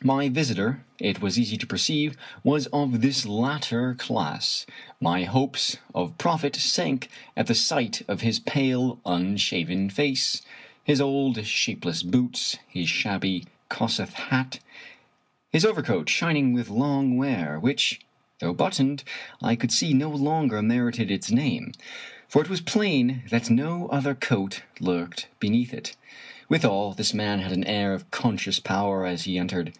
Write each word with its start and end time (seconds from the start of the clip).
My 0.00 0.28
visitor, 0.28 0.84
it 1.00 1.20
was 1.20 1.40
easy 1.40 1.56
to 1.56 1.66
perceive, 1.66 2.16
was 2.44 2.66
of 2.68 3.00
this 3.00 3.26
latter 3.26 3.96
class. 3.96 4.64
My 5.00 5.24
hopes 5.24 5.76
of 5.92 6.16
profit 6.18 6.54
sank 6.54 7.08
at 7.36 7.48
the 7.48 7.54
sight 7.56 8.02
of 8.06 8.20
his 8.20 8.38
pale, 8.38 9.00
unshaven 9.04 9.90
face, 9.90 10.40
his 10.84 11.00
old, 11.00 11.44
shapeless 11.44 12.04
boots, 12.04 12.58
his 12.68 12.88
shabby 12.88 13.46
Kossuth 13.68 14.12
hat, 14.12 14.60
his 15.50 15.64
overcoat 15.64 16.08
shining 16.08 16.52
with 16.52 16.68
long 16.68 17.16
wear, 17.16 17.58
which, 17.58 17.98
28 17.98 17.98
Fitzjames 17.98 18.36
0*Brien 18.36 18.36
though 18.38 18.54
buttoned, 18.56 19.04
I 19.42 19.56
could 19.56 19.72
see 19.72 19.92
no 19.94 20.10
longer 20.10 20.62
merited 20.62 21.10
its 21.10 21.32
name, 21.32 21.72
for 22.28 22.40
it 22.40 22.48
was 22.48 22.60
plain 22.60 23.24
that 23.30 23.50
no 23.50 23.88
other 23.88 24.14
coat 24.14 24.62
lurked 24.78 25.26
be 25.40 25.48
neath 25.50 25.74
it. 25.74 25.96
Withal, 26.48 26.92
this 26.94 27.12
man 27.12 27.40
had 27.40 27.50
an 27.50 27.64
air 27.64 27.92
of 27.94 28.08
conscious 28.12 28.60
power 28.60 29.04
as 29.04 29.24
he 29.24 29.36
entered. 29.36 29.72